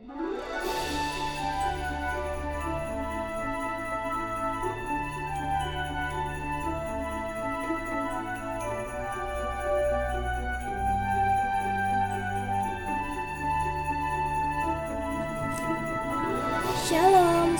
Shalom 0.00 0.16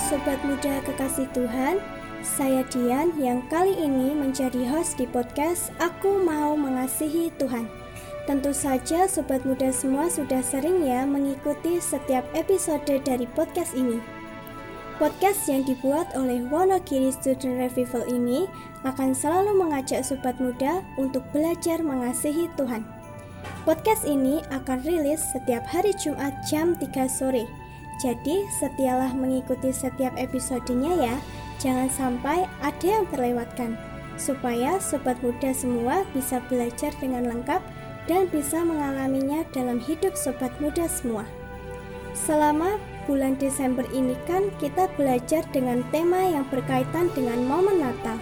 Sobat 0.01 0.41
Muda 0.41 0.81
Kekasih 0.81 1.29
Tuhan. 1.37 1.77
Saya 2.25 2.65
Dian 2.73 3.13
yang 3.21 3.45
kali 3.53 3.77
ini 3.77 4.17
menjadi 4.17 4.65
host 4.65 4.97
di 4.97 5.05
podcast 5.05 5.69
Aku 5.77 6.17
Mau 6.25 6.57
Mengasihi 6.57 7.29
Tuhan 7.37 7.80
Tentu 8.29 8.53
saja 8.53 9.09
Sobat 9.09 9.41
Muda 9.49 9.73
semua 9.73 10.05
sudah 10.05 10.45
sering 10.45 10.85
ya 10.85 11.09
mengikuti 11.09 11.81
setiap 11.81 12.21
episode 12.37 12.85
dari 12.85 13.25
podcast 13.33 13.73
ini 13.73 13.97
Podcast 15.01 15.49
yang 15.49 15.65
dibuat 15.65 16.13
oleh 16.13 16.45
Wonogiri 16.45 17.09
Student 17.09 17.57
Revival 17.57 18.05
ini 18.05 18.45
akan 18.85 19.17
selalu 19.17 19.57
mengajak 19.57 20.05
Sobat 20.05 20.37
Muda 20.37 20.85
untuk 21.01 21.25
belajar 21.33 21.81
mengasihi 21.81 22.45
Tuhan 22.53 22.85
Podcast 23.65 24.05
ini 24.05 24.45
akan 24.53 24.85
rilis 24.85 25.25
setiap 25.33 25.65
hari 25.65 25.89
Jumat 25.97 26.37
jam 26.45 26.77
3 26.77 27.09
sore 27.09 27.49
jadi, 28.01 28.49
setialah 28.57 29.13
mengikuti 29.13 29.69
setiap 29.69 30.17
episodenya 30.17 30.97
ya. 30.97 31.15
Jangan 31.61 31.85
sampai 31.93 32.49
ada 32.65 32.81
yang 32.81 33.05
terlewatkan. 33.13 33.77
Supaya 34.17 34.81
sobat 34.81 35.21
muda 35.21 35.53
semua 35.53 36.01
bisa 36.09 36.41
belajar 36.49 36.89
dengan 36.97 37.29
lengkap 37.29 37.61
dan 38.09 38.29
bisa 38.29 38.61
mengalaminya 38.65 39.45
dalam 39.53 39.77
hidup 39.77 40.17
sobat 40.17 40.49
muda 40.57 40.87
semua. 40.89 41.25
Selama 42.17 42.77
bulan 43.05 43.39
Desember 43.39 43.87
ini 43.95 44.17
kan 44.27 44.51
kita 44.59 44.91
belajar 44.99 45.45
dengan 45.55 45.81
tema 45.89 46.21
yang 46.21 46.45
berkaitan 46.49 47.09
dengan 47.13 47.43
momen 47.45 47.81
Natal. 47.81 48.17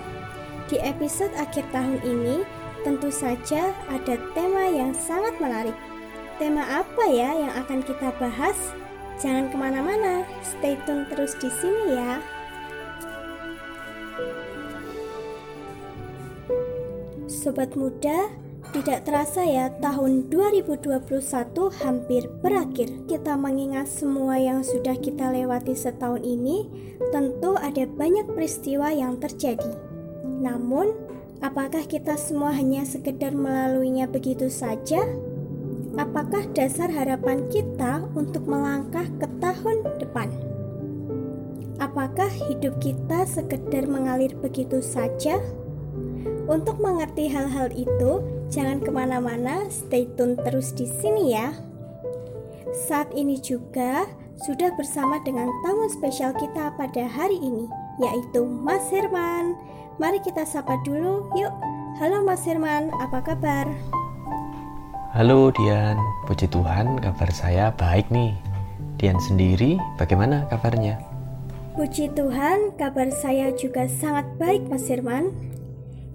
Di 0.70 0.78
episode 0.82 1.34
akhir 1.34 1.66
tahun 1.74 1.98
ini, 2.06 2.46
tentu 2.86 3.10
saja 3.10 3.74
ada 3.90 4.16
tema 4.38 4.70
yang 4.70 4.94
sangat 4.94 5.34
menarik. 5.42 5.76
Tema 6.38 6.64
apa 6.86 7.04
ya 7.10 7.36
yang 7.36 7.52
akan 7.58 7.82
kita 7.84 8.14
bahas? 8.22 8.56
Jangan 9.20 9.52
ke 9.52 9.58
mana-mana, 9.60 10.24
stay 10.40 10.80
tune 10.88 11.04
terus 11.12 11.36
di 11.42 11.52
sini 11.52 11.86
ya. 11.98 12.24
Sobat 17.28 17.76
muda, 17.76 18.32
tidak 18.70 19.08
terasa 19.08 19.42
ya 19.48 19.74
tahun 19.82 20.30
2021 20.30 21.00
hampir 21.82 22.30
berakhir. 22.44 22.90
Kita 23.10 23.34
mengingat 23.40 23.90
semua 23.90 24.38
yang 24.38 24.62
sudah 24.62 24.94
kita 25.00 25.34
lewati 25.34 25.74
setahun 25.74 26.22
ini, 26.22 26.68
tentu 27.10 27.58
ada 27.58 27.88
banyak 27.88 28.30
peristiwa 28.32 28.94
yang 28.94 29.18
terjadi. 29.18 29.74
Namun, 30.24 30.94
apakah 31.42 31.84
kita 31.88 32.20
semua 32.20 32.54
hanya 32.54 32.86
sekedar 32.86 33.34
melaluinya 33.34 34.06
begitu 34.06 34.48
saja? 34.48 35.02
apakah 36.00 36.48
dasar 36.56 36.88
harapan 36.88 37.44
kita 37.52 38.08
untuk 38.16 38.48
melangkah 38.48 39.04
ke 39.20 39.28
tahun 39.44 39.84
depan? 40.00 40.32
Apakah 41.80 42.32
hidup 42.48 42.80
kita 42.80 43.28
sekedar 43.28 43.88
mengalir 43.88 44.32
begitu 44.40 44.80
saja? 44.80 45.40
Untuk 46.50 46.82
mengerti 46.82 47.30
hal-hal 47.30 47.70
itu, 47.78 48.26
jangan 48.50 48.82
ke 48.82 48.90
mana-mana, 48.90 49.70
stay 49.70 50.10
tune 50.18 50.34
terus 50.34 50.74
di 50.74 50.90
sini 50.90 51.38
ya. 51.38 51.54
Saat 52.90 53.14
ini 53.14 53.38
juga 53.38 54.10
sudah 54.42 54.74
bersama 54.74 55.22
dengan 55.22 55.46
tamu 55.62 55.86
spesial 55.94 56.34
kita 56.34 56.74
pada 56.74 57.06
hari 57.06 57.38
ini, 57.38 57.70
yaitu 58.02 58.50
Mas 58.50 58.82
Herman. 58.90 59.54
Mari 60.02 60.26
kita 60.26 60.42
sapa 60.42 60.74
dulu, 60.82 61.30
yuk. 61.38 61.54
Halo 62.02 62.26
Mas 62.26 62.42
Herman, 62.50 62.90
apa 62.98 63.22
kabar? 63.22 63.70
Halo 65.14 65.54
Dian, 65.54 66.02
puji 66.26 66.50
Tuhan 66.50 66.98
kabar 66.98 67.30
saya 67.30 67.70
baik 67.78 68.10
nih. 68.10 68.34
Dian 68.98 69.22
sendiri 69.22 69.78
bagaimana 70.02 70.50
kabarnya? 70.50 70.98
Puji 71.78 72.10
Tuhan, 72.18 72.74
kabar 72.74 73.14
saya 73.14 73.54
juga 73.54 73.86
sangat 73.86 74.26
baik 74.42 74.66
Mas 74.66 74.90
Firman. 74.90 75.30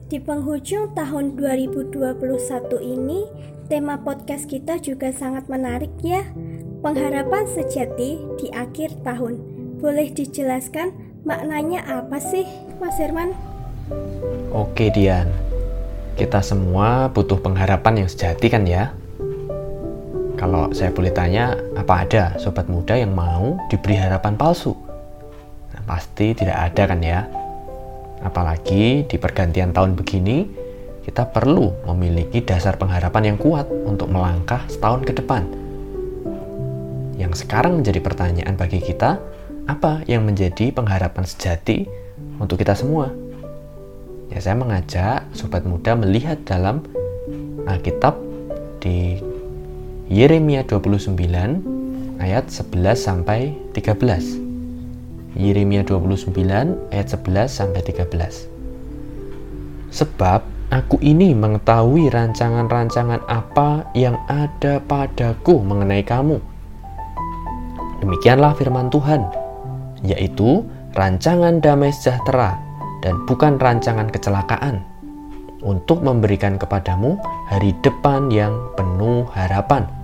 Di 0.05 0.21
penghujung 0.21 0.93
tahun 0.93 1.33
2021 1.41 1.97
ini, 2.85 3.25
tema 3.73 3.97
podcast 4.05 4.45
kita 4.45 4.77
juga 4.77 5.09
sangat 5.09 5.49
menarik 5.49 5.97
ya. 6.05 6.29
Pengharapan 6.85 7.49
sejati 7.49 8.21
di 8.37 8.53
akhir 8.53 9.01
tahun. 9.01 9.41
Boleh 9.81 10.13
dijelaskan 10.13 10.93
maknanya 11.25 11.89
apa 11.89 12.21
sih, 12.21 12.45
Mas 12.85 13.01
Firman? 13.01 13.33
Oke 14.53 14.93
Dian, 14.93 15.33
kita 16.21 16.45
semua 16.45 17.09
butuh 17.09 17.41
pengharapan 17.41 18.05
yang 18.05 18.09
sejati 18.13 18.53
kan 18.53 18.69
ya? 18.69 18.93
Kalau 20.37 20.69
saya 20.77 20.93
boleh 20.93 21.17
tanya, 21.17 21.57
apa 21.81 22.05
ada 22.05 22.37
sobat 22.37 22.69
muda 22.69 22.93
yang 22.93 23.17
mau 23.17 23.57
diberi 23.73 23.97
harapan 23.97 24.37
palsu? 24.37 24.77
Nah, 25.73 25.81
pasti 25.89 26.37
tidak 26.37 26.61
ada 26.61 26.93
kan 26.93 27.01
ya? 27.01 27.25
Apalagi 28.25 29.05
di 29.05 29.17
pergantian 29.21 29.77
tahun 29.77 29.95
begini, 30.01 30.49
kita 31.05 31.29
perlu 31.29 31.85
memiliki 31.85 32.41
dasar 32.41 32.81
pengharapan 32.81 33.37
yang 33.37 33.39
kuat 33.39 33.69
untuk 33.69 34.09
melangkah 34.09 34.65
setahun 34.67 35.05
ke 35.05 35.13
depan. 35.13 35.45
Yang 37.21 37.45
sekarang 37.45 37.85
menjadi 37.85 38.01
pertanyaan 38.01 38.57
bagi 38.57 38.81
kita, 38.81 39.21
apa 39.69 40.01
yang 40.09 40.25
menjadi 40.25 40.73
pengharapan 40.73 41.29
sejati 41.29 41.85
untuk 42.41 42.57
kita 42.57 42.73
semua? 42.73 43.13
Ya, 44.33 44.41
saya 44.41 44.57
mengajak 44.57 45.29
sobat 45.37 45.69
muda 45.69 45.93
melihat 45.93 46.41
dalam 46.49 46.81
Alkitab 47.69 48.17
di 48.81 49.21
Yeremia 50.09 50.65
29 50.65 51.13
ayat 52.21 52.49
11 52.49 52.97
sampai 52.97 53.53
13. 53.77 54.44
Yeremia 55.35 55.83
29 55.83 56.31
ayat 56.95 57.09
11 57.11 57.51
sampai 57.51 57.83
13. 57.83 58.47
Sebab 59.91 60.47
aku 60.71 61.03
ini 61.03 61.35
mengetahui 61.35 62.07
rancangan-rancangan 62.07 63.19
apa 63.27 63.83
yang 63.99 64.15
ada 64.31 64.79
padaku 64.79 65.59
mengenai 65.59 66.07
kamu. 66.07 66.39
Demikianlah 67.99 68.55
firman 68.55 68.95
Tuhan, 68.95 69.27
yaitu 70.07 70.63
rancangan 70.95 71.59
damai 71.59 71.91
sejahtera 71.91 72.55
dan 73.03 73.19
bukan 73.27 73.59
rancangan 73.59 74.07
kecelakaan, 74.15 74.87
untuk 75.67 75.99
memberikan 76.05 76.61
kepadamu 76.63 77.19
hari 77.51 77.75
depan 77.83 78.31
yang 78.31 78.55
penuh 78.79 79.27
harapan. 79.35 80.04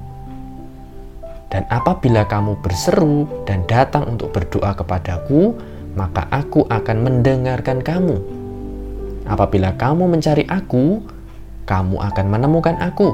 Dan 1.51 1.67
apabila 1.67 2.25
kamu 2.31 2.63
berseru 2.63 3.27
dan 3.43 3.67
datang 3.67 4.07
untuk 4.07 4.31
berdoa 4.31 4.71
kepadaku, 4.75 5.59
maka 5.99 6.31
aku 6.31 6.63
akan 6.71 6.97
mendengarkan 7.03 7.83
kamu. 7.83 8.23
Apabila 9.27 9.75
kamu 9.75 10.07
mencari 10.07 10.47
aku, 10.47 11.03
kamu 11.67 11.97
akan 11.99 12.27
menemukan 12.31 12.79
aku. 12.79 13.11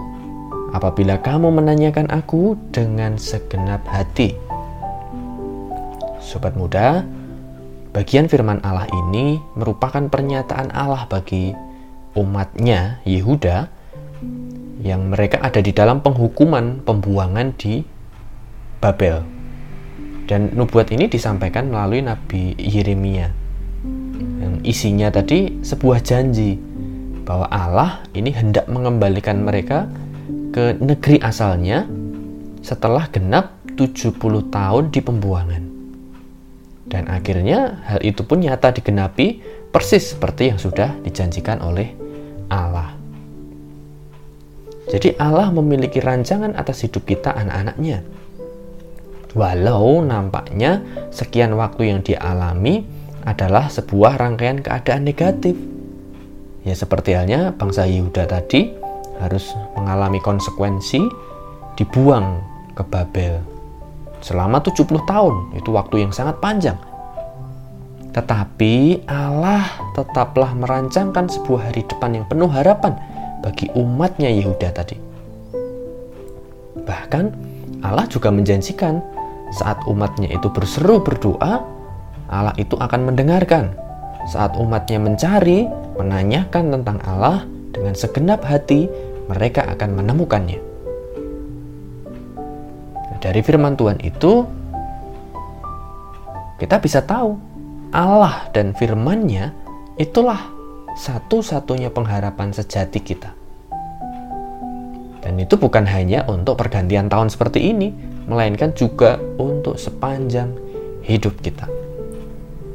Apabila 0.76 1.16
kamu 1.24 1.48
menanyakan 1.48 2.12
aku 2.12 2.60
dengan 2.72 3.16
segenap 3.16 3.80
hati. 3.88 4.36
Sobat 6.20 6.52
muda, 6.52 7.06
Bagian 7.96 8.28
firman 8.28 8.60
Allah 8.60 8.84
ini 8.92 9.40
merupakan 9.56 10.04
pernyataan 10.12 10.68
Allah 10.76 11.08
bagi 11.08 11.56
umatnya 12.12 13.00
Yehuda 13.08 13.72
yang 14.84 15.08
mereka 15.08 15.40
ada 15.40 15.64
di 15.64 15.72
dalam 15.72 16.04
penghukuman 16.04 16.84
pembuangan 16.84 17.56
di 17.56 17.80
Babel. 18.80 19.24
Dan 20.26 20.52
nubuat 20.58 20.90
ini 20.90 21.06
disampaikan 21.06 21.70
melalui 21.70 22.02
Nabi 22.02 22.58
Yeremia. 22.58 23.30
Yang 24.16 24.54
isinya 24.66 25.08
tadi 25.14 25.62
sebuah 25.62 26.02
janji 26.02 26.58
bahwa 27.26 27.46
Allah 27.50 28.02
ini 28.14 28.30
hendak 28.34 28.66
mengembalikan 28.66 29.42
mereka 29.42 29.86
ke 30.54 30.78
negeri 30.78 31.22
asalnya 31.22 31.86
setelah 32.62 33.06
genap 33.10 33.54
70 33.78 34.16
tahun 34.50 34.84
di 34.90 35.00
pembuangan. 35.04 35.62
Dan 36.86 37.10
akhirnya 37.10 37.82
hal 37.82 38.00
itu 38.06 38.22
pun 38.22 38.40
nyata 38.40 38.70
digenapi 38.70 39.42
persis 39.74 40.14
seperti 40.14 40.54
yang 40.54 40.58
sudah 40.58 40.94
dijanjikan 41.02 41.58
oleh 41.60 41.92
Allah. 42.48 42.94
Jadi 44.86 45.18
Allah 45.18 45.50
memiliki 45.50 45.98
rancangan 45.98 46.54
atas 46.54 46.86
hidup 46.86 47.02
kita 47.10 47.34
anak-anaknya. 47.34 48.06
Walau 49.36 50.00
nampaknya 50.00 50.80
sekian 51.12 51.52
waktu 51.60 51.92
yang 51.92 52.00
dialami 52.00 52.88
adalah 53.28 53.68
sebuah 53.68 54.16
rangkaian 54.16 54.64
keadaan 54.64 55.04
negatif. 55.04 55.52
Ya 56.64 56.72
seperti 56.72 57.12
halnya 57.12 57.52
bangsa 57.52 57.84
Yehuda 57.84 58.24
tadi 58.24 58.72
harus 59.20 59.52
mengalami 59.76 60.24
konsekuensi 60.24 61.04
dibuang 61.76 62.40
ke 62.72 62.82
Babel. 62.88 63.36
selama 64.24 64.58
70 64.58 65.06
tahun. 65.06 65.34
Itu 65.54 65.76
waktu 65.76 66.02
yang 66.08 66.10
sangat 66.10 66.40
panjang. 66.42 66.74
Tetapi 68.10 69.04
Allah 69.06 69.68
tetaplah 69.92 70.56
merancangkan 70.56 71.28
sebuah 71.28 71.70
hari 71.70 71.84
depan 71.84 72.16
yang 72.16 72.26
penuh 72.26 72.48
harapan 72.48 72.96
bagi 73.44 73.68
umatnya 73.76 74.32
Yehuda 74.32 74.72
tadi. 74.72 74.96
Bahkan 76.80 77.24
Allah 77.84 78.08
juga 78.08 78.32
menjanjikan 78.32 78.98
saat 79.54 79.78
umatnya 79.86 80.30
itu 80.30 80.50
berseru 80.50 81.02
berdoa, 81.02 81.62
Allah 82.26 82.54
itu 82.58 82.74
akan 82.74 83.12
mendengarkan. 83.12 83.74
Saat 84.26 84.58
umatnya 84.58 84.98
mencari, 84.98 85.70
menanyakan 85.94 86.74
tentang 86.74 86.98
Allah 87.06 87.46
dengan 87.70 87.94
segenap 87.94 88.42
hati, 88.42 88.90
mereka 89.30 89.62
akan 89.70 90.02
menemukannya. 90.02 90.58
Dari 93.22 93.40
firman 93.42 93.74
Tuhan 93.78 93.98
itu, 94.02 94.46
kita 96.58 96.78
bisa 96.78 97.02
tahu 97.02 97.38
Allah 97.90 98.50
dan 98.50 98.74
firman-Nya 98.74 99.50
itulah 99.98 100.40
satu-satunya 100.96 101.92
pengharapan 101.92 102.50
sejati 102.50 102.98
kita. 103.02 103.30
Dan 105.22 105.42
itu 105.42 105.58
bukan 105.58 105.84
hanya 105.90 106.22
untuk 106.30 106.54
pergantian 106.54 107.10
tahun 107.10 107.28
seperti 107.34 107.74
ini, 107.74 107.90
melainkan 108.26 108.74
juga 108.74 109.16
untuk 109.38 109.78
sepanjang 109.78 110.50
hidup 111.06 111.38
kita. 111.40 111.70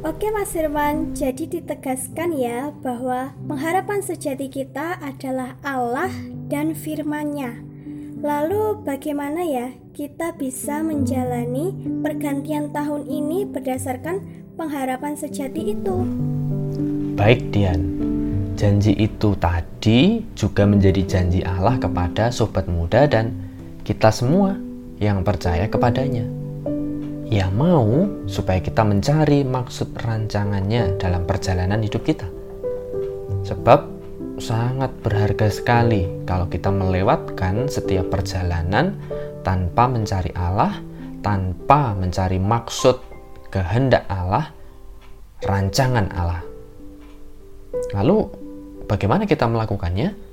Oke 0.02 0.34
Mas 0.34 0.50
Firman, 0.50 1.14
jadi 1.14 1.46
ditegaskan 1.46 2.34
ya 2.34 2.74
bahwa 2.82 3.38
pengharapan 3.46 4.02
sejati 4.02 4.50
kita 4.50 4.98
adalah 4.98 5.54
Allah 5.62 6.10
dan 6.50 6.74
firman-Nya. 6.74 7.62
Lalu 8.18 8.82
bagaimana 8.82 9.46
ya 9.46 9.70
kita 9.94 10.34
bisa 10.34 10.82
menjalani 10.82 11.70
pergantian 12.02 12.74
tahun 12.74 13.06
ini 13.06 13.46
berdasarkan 13.46 14.26
pengharapan 14.58 15.14
sejati 15.14 15.70
itu. 15.70 15.96
Baik, 17.14 17.54
Dian. 17.54 17.82
Janji 18.58 18.98
itu 18.98 19.38
tadi 19.38 20.22
juga 20.34 20.66
menjadi 20.66 21.02
janji 21.06 21.46
Allah 21.46 21.78
kepada 21.78 22.34
sobat 22.34 22.66
muda 22.66 23.06
dan 23.06 23.34
kita 23.82 24.10
semua 24.10 24.54
yang 25.02 25.26
percaya 25.26 25.66
kepadanya. 25.66 26.22
Ia 27.26 27.50
mau 27.50 28.06
supaya 28.30 28.62
kita 28.62 28.86
mencari 28.86 29.42
maksud 29.42 29.98
rancangannya 29.98 31.00
dalam 31.02 31.26
perjalanan 31.26 31.82
hidup 31.82 32.06
kita. 32.06 32.28
Sebab 33.42 33.80
sangat 34.38 34.94
berharga 35.02 35.50
sekali 35.50 36.06
kalau 36.22 36.46
kita 36.46 36.70
melewatkan 36.70 37.66
setiap 37.66 38.14
perjalanan 38.14 38.94
tanpa 39.42 39.90
mencari 39.90 40.30
Allah, 40.38 40.78
tanpa 41.24 41.98
mencari 41.98 42.38
maksud 42.38 43.00
kehendak 43.50 44.06
Allah, 44.06 44.52
rancangan 45.42 46.06
Allah. 46.14 46.42
Lalu, 47.96 48.28
bagaimana 48.86 49.24
kita 49.26 49.48
melakukannya? 49.48 50.31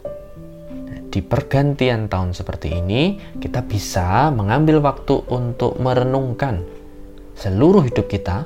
Di 1.10 1.26
pergantian 1.26 2.06
tahun 2.06 2.38
seperti 2.38 2.78
ini, 2.78 3.18
kita 3.42 3.66
bisa 3.66 4.30
mengambil 4.30 4.78
waktu 4.78 5.26
untuk 5.34 5.82
merenungkan 5.82 6.62
seluruh 7.34 7.82
hidup 7.82 8.06
kita, 8.06 8.46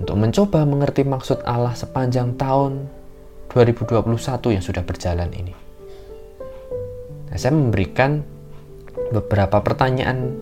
untuk 0.00 0.16
mencoba 0.16 0.64
mengerti 0.64 1.04
maksud 1.04 1.44
Allah 1.44 1.76
sepanjang 1.76 2.40
tahun 2.40 2.88
2021 3.52 4.56
yang 4.56 4.64
sudah 4.64 4.80
berjalan 4.88 5.28
ini. 5.36 5.52
Nah, 7.28 7.36
saya 7.36 7.52
memberikan 7.52 8.24
beberapa 9.12 9.60
pertanyaan 9.60 10.32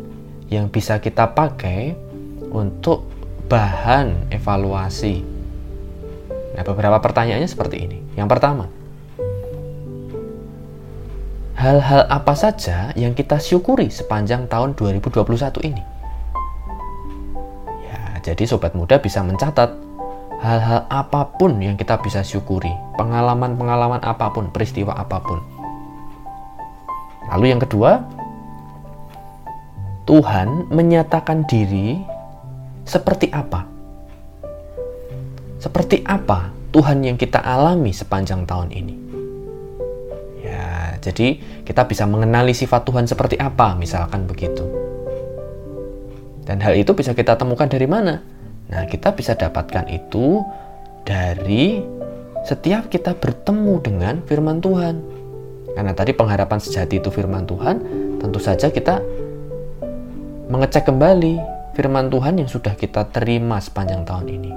yang 0.47 0.71
bisa 0.71 1.03
kita 1.03 1.35
pakai 1.35 1.99
untuk 2.55 3.11
bahan 3.51 4.31
evaluasi. 4.31 5.23
Nah, 6.55 6.63
beberapa 6.63 7.03
pertanyaannya 7.03 7.51
seperti 7.51 7.77
ini. 7.91 7.99
Yang 8.15 8.39
pertama, 8.39 8.71
hal-hal 11.61 12.09
apa 12.09 12.33
saja 12.33 12.89
yang 12.97 13.13
kita 13.13 13.37
syukuri 13.37 13.93
sepanjang 13.93 14.49
tahun 14.49 14.73
2021 14.73 15.69
ini? 15.69 15.85
Ya, 17.85 18.01
jadi 18.25 18.49
sobat 18.49 18.73
muda 18.73 18.97
bisa 18.97 19.21
mencatat 19.21 19.69
hal-hal 20.41 20.89
apa 20.89 21.37
pun 21.37 21.61
yang 21.61 21.77
kita 21.77 22.01
bisa 22.01 22.25
syukuri, 22.25 22.73
pengalaman-pengalaman 22.97 24.01
apa 24.01 24.33
pun, 24.33 24.49
peristiwa 24.49 24.97
apa 24.97 25.21
pun. 25.21 25.45
Lalu 27.29 27.53
yang 27.53 27.61
kedua, 27.61 28.09
Tuhan 30.09 30.73
menyatakan 30.73 31.45
diri 31.45 32.01
seperti 32.89 33.29
apa? 33.29 33.69
Seperti 35.61 36.01
apa 36.09 36.49
Tuhan 36.73 37.05
yang 37.05 37.21
kita 37.21 37.45
alami 37.45 37.93
sepanjang 37.93 38.49
tahun 38.49 38.73
ini? 38.73 39.10
Jadi 41.01 41.41
kita 41.65 41.89
bisa 41.89 42.05
mengenali 42.05 42.53
sifat 42.53 42.85
Tuhan 42.85 43.09
seperti 43.09 43.41
apa, 43.41 43.73
misalkan 43.77 44.29
begitu. 44.29 44.69
Dan 46.45 46.61
hal 46.61 46.77
itu 46.77 46.93
bisa 46.93 47.17
kita 47.17 47.37
temukan 47.41 47.69
dari 47.69 47.89
mana? 47.89 48.21
Nah, 48.71 48.85
kita 48.87 49.17
bisa 49.17 49.35
dapatkan 49.35 49.89
itu 49.89 50.45
dari 51.03 51.81
setiap 52.45 52.89
kita 52.89 53.17
bertemu 53.17 53.75
dengan 53.83 54.15
firman 54.25 54.61
Tuhan. 54.61 54.95
Karena 55.75 55.93
tadi 55.95 56.13
pengharapan 56.13 56.59
sejati 56.59 56.99
itu 56.99 57.09
firman 57.09 57.47
Tuhan, 57.47 57.77
tentu 58.19 58.43
saja 58.43 58.69
kita 58.69 59.01
mengecek 60.51 60.91
kembali 60.91 61.39
firman 61.79 62.11
Tuhan 62.11 62.43
yang 62.43 62.51
sudah 62.51 62.75
kita 62.75 63.07
terima 63.15 63.63
sepanjang 63.63 64.03
tahun 64.03 64.27
ini. 64.27 64.53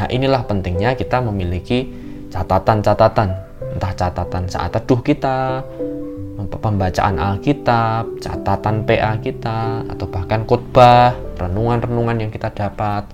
Nah, 0.00 0.08
inilah 0.08 0.48
pentingnya 0.48 0.96
kita 0.96 1.20
memiliki 1.20 1.92
catatan-catatan, 2.32 3.51
entah 3.72 3.92
catatan 3.96 4.44
saat 4.48 4.70
teduh 4.76 5.00
kita, 5.00 5.64
pembacaan 6.62 7.16
Alkitab, 7.18 8.20
catatan 8.20 8.84
PA 8.86 9.18
kita, 9.18 9.88
atau 9.88 10.06
bahkan 10.06 10.44
khotbah, 10.44 11.16
renungan-renungan 11.40 12.26
yang 12.26 12.30
kita 12.30 12.52
dapat. 12.52 13.08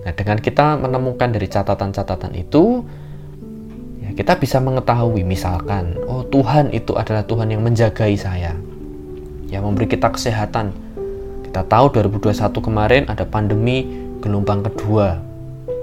Nah, 0.00 0.12
dengan 0.16 0.40
kita 0.40 0.80
menemukan 0.80 1.28
dari 1.28 1.46
catatan-catatan 1.46 2.32
itu, 2.36 2.84
ya 4.00 4.10
kita 4.16 4.40
bisa 4.40 4.58
mengetahui 4.58 5.22
misalkan, 5.22 5.96
oh 6.08 6.24
Tuhan 6.28 6.72
itu 6.72 6.96
adalah 6.96 7.24
Tuhan 7.28 7.52
yang 7.52 7.62
menjagai 7.62 8.16
saya, 8.16 8.56
yang 9.52 9.62
memberi 9.64 9.86
kita 9.86 10.08
kesehatan, 10.08 10.72
kita 11.50 11.66
tahu 11.66 11.92
2021 11.92 12.62
kemarin 12.62 13.02
ada 13.10 13.28
pandemi 13.28 13.84
gelombang 14.24 14.64
kedua. 14.64 15.29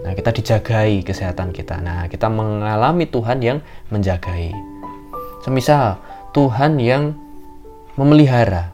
Nah, 0.05 0.13
kita 0.13 0.29
dijagai 0.35 1.01
kesehatan 1.01 1.55
kita. 1.55 1.81
Nah, 1.81 2.05
kita 2.11 2.29
mengalami 2.29 3.09
Tuhan 3.09 3.39
yang 3.41 3.57
menjagai. 3.89 4.53
Semisal 5.41 5.97
Tuhan 6.35 6.77
yang 6.77 7.17
memelihara. 7.97 8.69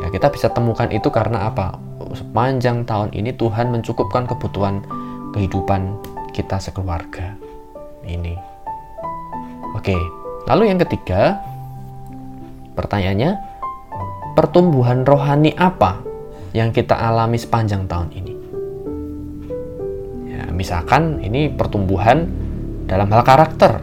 Ya, 0.00 0.06
kita 0.08 0.32
bisa 0.32 0.48
temukan 0.48 0.88
itu 0.88 1.12
karena 1.12 1.52
apa? 1.52 1.76
Sepanjang 2.16 2.88
tahun 2.88 3.12
ini 3.12 3.36
Tuhan 3.36 3.70
mencukupkan 3.70 4.24
kebutuhan 4.24 4.80
kehidupan 5.36 6.00
kita 6.32 6.56
sekeluarga. 6.56 7.36
Ini. 8.02 8.34
Oke. 9.76 9.94
Lalu 10.48 10.74
yang 10.74 10.80
ketiga, 10.82 11.38
pertanyaannya, 12.74 13.38
pertumbuhan 14.34 15.06
rohani 15.06 15.54
apa 15.54 16.02
yang 16.50 16.74
kita 16.74 16.98
alami 16.98 17.38
sepanjang 17.38 17.86
tahun 17.86 18.10
ini? 18.16 18.31
Misalkan 20.62 21.18
ini 21.18 21.50
pertumbuhan 21.50 22.30
dalam 22.86 23.10
hal 23.10 23.26
karakter. 23.26 23.82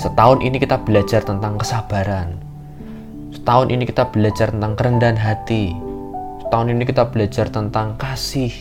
Setahun 0.00 0.40
ini 0.40 0.56
kita 0.56 0.80
belajar 0.80 1.20
tentang 1.20 1.60
kesabaran. 1.60 2.32
Setahun 3.36 3.68
ini 3.68 3.84
kita 3.84 4.08
belajar 4.08 4.48
tentang 4.48 4.72
kerendahan 4.72 5.20
hati. 5.20 5.76
Setahun 6.40 6.72
ini 6.72 6.88
kita 6.88 7.12
belajar 7.12 7.52
tentang 7.52 8.00
kasih. 8.00 8.56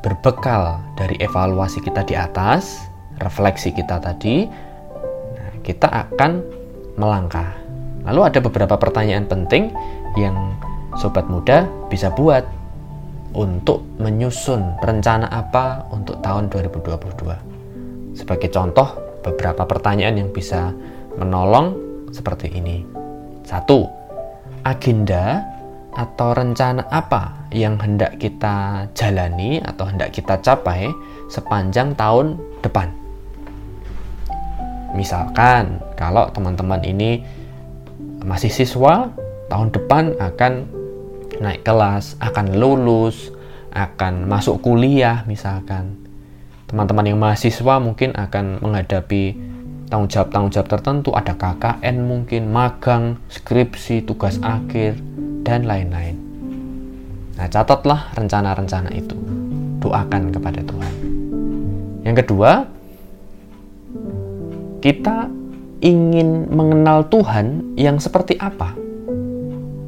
berbekal 0.03 0.83
dari 0.99 1.15
evaluasi 1.23 1.79
kita 1.79 2.03
di 2.03 2.19
atas, 2.19 2.91
refleksi 3.23 3.71
kita 3.71 4.03
tadi, 4.03 4.43
nah, 5.39 5.55
kita 5.63 5.87
akan 5.87 6.43
melangkah. 6.99 7.47
Lalu 8.03 8.27
ada 8.27 8.43
beberapa 8.43 8.75
pertanyaan 8.75 9.23
penting 9.23 9.71
yang 10.19 10.35
sobat 10.99 11.31
muda 11.31 11.63
bisa 11.87 12.11
buat 12.11 12.62
untuk 13.33 13.81
menyusun 13.97 14.77
rencana 14.81 15.29
apa 15.29 15.89
untuk 15.89 16.21
tahun 16.21 16.49
2022. 16.49 18.17
Sebagai 18.17 18.49
contoh, 18.53 18.87
beberapa 19.25 19.65
pertanyaan 19.65 20.21
yang 20.21 20.29
bisa 20.29 20.69
menolong 21.17 21.73
seperti 22.13 22.53
ini. 22.53 22.85
Satu, 23.43 23.89
agenda 24.61 25.41
atau 25.93 26.33
rencana 26.33 26.89
apa 26.89 27.49
yang 27.53 27.77
hendak 27.77 28.17
kita 28.17 28.89
jalani 28.97 29.61
atau 29.61 29.85
hendak 29.85 30.13
kita 30.13 30.37
capai 30.41 30.89
sepanjang 31.29 31.93
tahun 31.97 32.37
depan? 32.61 32.89
Misalkan 34.93 35.81
kalau 35.97 36.29
teman-teman 36.29 36.85
ini 36.85 37.25
masih 38.21 38.53
siswa, 38.53 39.09
tahun 39.49 39.73
depan 39.73 40.13
akan 40.21 40.69
naik 41.43 41.67
kelas, 41.67 42.15
akan 42.23 42.55
lulus, 42.55 43.29
akan 43.75 44.25
masuk 44.31 44.63
kuliah 44.63 45.27
misalkan. 45.27 45.99
Teman-teman 46.71 47.05
yang 47.05 47.19
mahasiswa 47.19 47.75
mungkin 47.83 48.15
akan 48.15 48.63
menghadapi 48.63 49.35
tanggung 49.91 50.09
jawab-tanggung 50.09 50.49
jawab 50.49 50.67
tertentu, 50.73 51.13
ada 51.13 51.37
KKN 51.37 51.95
mungkin, 52.01 52.49
magang, 52.49 53.21
skripsi, 53.29 54.01
tugas 54.07 54.41
akhir, 54.41 54.97
dan 55.45 55.69
lain-lain. 55.69 56.17
Nah, 57.37 57.45
catatlah 57.45 58.09
rencana-rencana 58.17 58.89
itu. 58.89 59.13
Doakan 59.83 60.33
kepada 60.33 60.65
Tuhan. 60.65 60.93
Yang 62.07 62.15
kedua, 62.25 62.51
kita 64.81 65.29
ingin 65.83 66.47
mengenal 66.49 67.05
Tuhan 67.11 67.75
yang 67.75 67.99
seperti 67.99 68.39
apa 68.39 68.73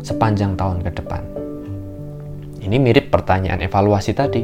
sepanjang 0.05 0.53
tahun 0.53 0.85
ke 0.85 1.01
depan. 1.01 1.34
Ini 2.65 2.81
mirip 2.81 3.13
pertanyaan 3.13 3.61
evaluasi 3.61 4.17
tadi. 4.17 4.41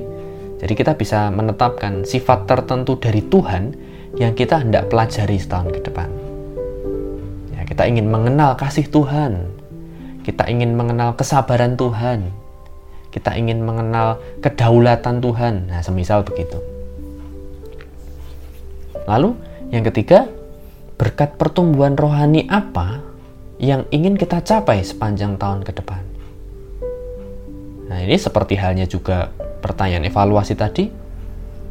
Jadi 0.61 0.73
kita 0.77 0.93
bisa 0.93 1.33
menetapkan 1.33 2.05
sifat 2.05 2.45
tertentu 2.45 3.01
dari 3.01 3.25
Tuhan 3.25 3.73
yang 4.13 4.37
kita 4.37 4.61
hendak 4.61 4.93
pelajari 4.93 5.41
setahun 5.41 5.73
ke 5.73 5.79
depan. 5.81 6.05
Ya, 7.57 7.65
kita 7.65 7.89
ingin 7.89 8.13
mengenal 8.13 8.53
kasih 8.53 8.85
Tuhan. 8.85 9.49
Kita 10.21 10.45
ingin 10.45 10.77
mengenal 10.77 11.17
kesabaran 11.17 11.73
Tuhan. 11.73 12.29
Kita 13.09 13.33
ingin 13.33 13.65
mengenal 13.65 14.21
kedaulatan 14.45 15.17
Tuhan. 15.17 15.73
Nah, 15.73 15.81
semisal 15.81 16.21
begitu. 16.21 16.61
Lalu 19.09 19.33
yang 19.73 19.81
ketiga, 19.89 20.29
berkat 21.01 21.41
pertumbuhan 21.41 21.97
rohani 21.97 22.45
apa 22.45 23.01
yang 23.57 23.89
ingin 23.89 24.13
kita 24.13 24.45
capai 24.45 24.85
sepanjang 24.85 25.41
tahun 25.41 25.65
ke 25.65 25.73
depan? 25.73 26.10
Nah, 27.91 27.99
ini 27.99 28.15
seperti 28.15 28.55
halnya 28.55 28.87
juga 28.87 29.27
pertanyaan 29.35 30.07
evaluasi 30.07 30.55
tadi. 30.55 30.87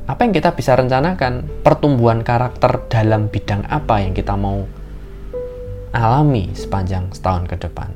Apa 0.04 0.28
yang 0.28 0.36
kita 0.36 0.52
bisa 0.52 0.76
rencanakan? 0.76 1.64
Pertumbuhan 1.64 2.20
karakter 2.20 2.84
dalam 2.92 3.32
bidang 3.32 3.64
apa 3.64 4.04
yang 4.04 4.12
kita 4.12 4.36
mau 4.36 4.68
alami 5.96 6.52
sepanjang 6.52 7.08
setahun 7.16 7.48
ke 7.48 7.56
depan? 7.56 7.88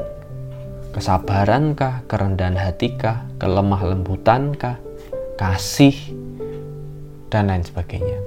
Kesabarankah, 0.97 2.09
kerendahan 2.09 2.57
hatikah, 2.57 3.29
kelemah 3.37 3.93
lembutankah, 3.93 4.81
kasih, 5.37 5.93
dan 7.29 7.53
lain 7.53 7.61
sebagainya. 7.61 8.19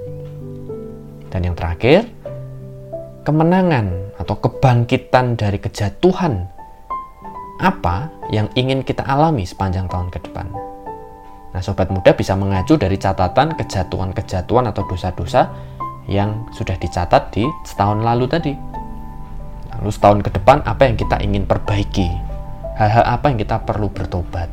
Dan 1.34 1.42
yang 1.42 1.56
terakhir, 1.58 2.06
kemenangan 3.26 4.14
atau 4.22 4.36
kebangkitan 4.38 5.40
dari 5.42 5.58
kejatuhan 5.58 6.54
apa 7.58 8.14
yang 8.30 8.50
ingin 8.54 8.86
kita 8.86 9.02
alami 9.02 9.46
sepanjang 9.46 9.90
tahun 9.90 10.14
ke 10.14 10.30
depan. 10.30 10.50
Nah, 11.54 11.62
sobat 11.66 11.90
muda 11.90 12.14
bisa 12.14 12.38
mengacu 12.38 12.78
dari 12.78 13.02
catatan 13.02 13.58
kejatuhan-kejatuhan 13.58 14.70
atau 14.70 14.86
dosa-dosa 14.86 15.50
yang 16.06 16.46
sudah 16.54 16.78
dicatat 16.78 17.34
di 17.34 17.50
setahun 17.66 18.06
lalu 18.06 18.26
tadi. 18.30 18.54
Lalu 19.78 19.90
setahun 19.90 20.20
ke 20.22 20.30
depan 20.38 20.62
apa 20.70 20.86
yang 20.86 20.96
kita 20.98 21.18
ingin 21.22 21.50
perbaiki? 21.50 22.10
Hal-hal 22.78 23.04
apa 23.10 23.34
yang 23.34 23.42
kita 23.42 23.58
perlu 23.66 23.90
bertobat? 23.90 24.50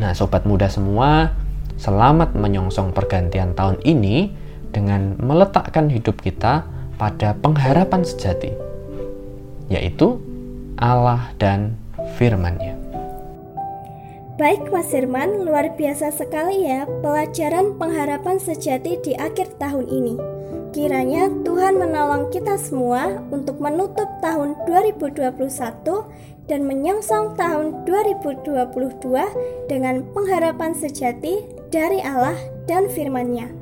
Nah, 0.00 0.10
sobat 0.16 0.48
muda 0.48 0.72
semua, 0.72 1.36
selamat 1.76 2.32
menyongsong 2.32 2.96
pergantian 2.96 3.52
tahun 3.52 3.76
ini 3.84 4.32
dengan 4.72 5.20
meletakkan 5.20 5.92
hidup 5.92 6.18
kita 6.24 6.66
pada 6.96 7.36
pengharapan 7.38 8.02
sejati, 8.02 8.63
yaitu 9.68 10.20
Allah 10.78 11.32
dan 11.40 11.78
firman-Nya. 12.18 12.74
Baik 14.34 14.66
Mas 14.74 14.90
Firman, 14.90 15.46
luar 15.46 15.78
biasa 15.78 16.10
sekali 16.10 16.66
ya 16.66 16.90
pelajaran 17.06 17.78
pengharapan 17.78 18.42
sejati 18.42 18.98
di 18.98 19.14
akhir 19.14 19.62
tahun 19.62 19.86
ini. 19.86 20.18
Kiranya 20.74 21.30
Tuhan 21.46 21.78
menolong 21.78 22.34
kita 22.34 22.58
semua 22.58 23.22
untuk 23.30 23.62
menutup 23.62 24.10
tahun 24.18 24.58
2021 24.66 25.30
dan 26.50 26.60
menyongsong 26.66 27.38
tahun 27.38 27.86
2022 27.86 28.74
dengan 29.70 30.02
pengharapan 30.10 30.74
sejati 30.74 31.46
dari 31.70 32.02
Allah 32.02 32.34
dan 32.66 32.90
firman-Nya. 32.90 33.54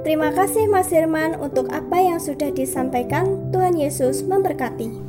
Terima 0.00 0.32
kasih 0.32 0.66
Mas 0.66 0.88
Herman 0.88 1.36
untuk 1.38 1.68
apa 1.68 2.00
yang 2.00 2.18
sudah 2.18 2.48
disampaikan. 2.50 3.52
Tuhan 3.52 3.76
Yesus 3.76 4.24
memberkati. 4.24 5.05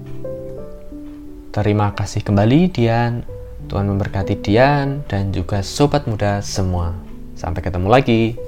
Terima 1.52 1.96
kasih 1.96 2.22
kembali 2.24 2.70
Dian. 2.70 3.24
Tuhan 3.68 3.88
memberkati 3.88 4.40
Dian 4.40 5.04
dan 5.12 5.36
juga 5.36 5.60
sobat 5.64 6.08
muda 6.08 6.40
semua. 6.40 6.96
Sampai 7.36 7.64
ketemu 7.64 7.88
lagi. 7.92 8.47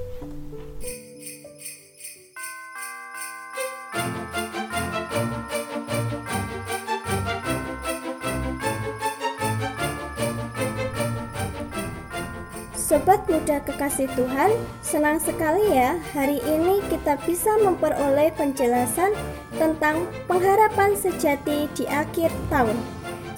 Sobat 12.99 13.23
muda 13.31 13.63
kekasih 13.63 14.11
Tuhan, 14.11 14.59
senang 14.83 15.23
sekali 15.23 15.71
ya 15.71 15.95
hari 16.11 16.43
ini 16.43 16.83
kita 16.91 17.15
bisa 17.23 17.47
memperoleh 17.63 18.27
penjelasan 18.35 19.15
tentang 19.55 20.03
pengharapan 20.27 20.99
sejati 20.99 21.71
di 21.79 21.87
akhir 21.87 22.27
tahun. 22.51 22.75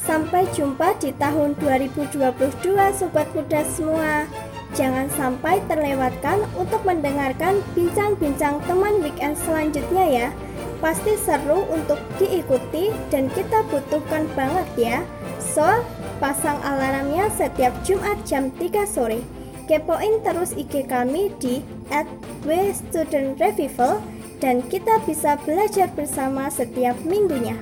Sampai 0.01 0.49
jumpa 0.57 0.97
di 0.97 1.13
tahun 1.13 1.53
2022 1.61 2.25
sobat 2.97 3.29
muda 3.37 3.61
semua. 3.69 4.25
Jangan 4.73 5.05
sampai 5.13 5.61
terlewatkan 5.69 6.41
untuk 6.57 6.81
mendengarkan 6.81 7.61
bincang-bincang 7.77 8.65
teman 8.65 8.97
weekend 9.05 9.37
selanjutnya 9.45 10.05
ya. 10.09 10.27
Pasti 10.81 11.13
seru 11.21 11.69
untuk 11.69 12.01
diikuti 12.17 12.89
dan 13.13 13.29
kita 13.29 13.61
butuhkan 13.69 14.25
banget 14.33 14.65
ya. 14.73 14.97
So, 15.37 15.85
pasang 16.17 16.57
alarmnya 16.65 17.29
setiap 17.37 17.77
Jumat 17.85 18.17
jam 18.25 18.49
3 18.57 18.89
sore. 18.89 19.40
Kepoin 19.71 20.19
terus 20.19 20.51
IG 20.51 20.83
kami 20.83 21.31
di 21.39 21.63
@wstudentrevival 22.43 24.03
dan 24.43 24.59
kita 24.67 24.99
bisa 25.07 25.39
belajar 25.47 25.87
bersama 25.95 26.51
setiap 26.51 26.99
minggunya. 27.07 27.55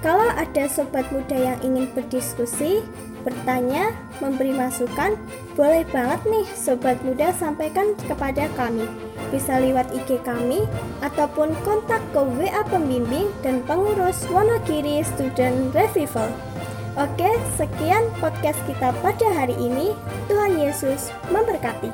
Kalau 0.00 0.24
ada 0.24 0.64
sobat 0.72 1.04
muda 1.12 1.36
yang 1.36 1.60
ingin 1.60 1.84
berdiskusi, 1.92 2.80
bertanya, 3.28 3.92
memberi 4.24 4.56
masukan, 4.56 5.20
boleh 5.52 5.84
banget 5.92 6.24
nih 6.24 6.48
sobat 6.56 6.96
muda 7.04 7.28
sampaikan 7.36 7.92
kepada 8.08 8.48
kami. 8.56 8.88
Bisa 9.28 9.60
lewat 9.60 9.92
IG 9.92 10.24
kami 10.24 10.64
ataupun 11.04 11.52
kontak 11.60 12.00
ke 12.16 12.24
WA 12.24 12.64
pembimbing 12.72 13.28
dan 13.44 13.60
pengurus 13.68 14.24
Wonogiri 14.32 15.04
Student 15.04 15.76
Revival. 15.76 16.53
Oke, 16.94 17.26
sekian 17.58 18.06
podcast 18.22 18.54
kita 18.70 18.94
pada 19.02 19.26
hari 19.34 19.58
ini. 19.58 19.98
Tuhan 20.30 20.54
Yesus 20.62 21.10
memberkati. 21.26 21.90